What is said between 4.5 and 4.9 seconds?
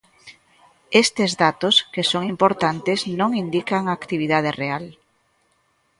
real.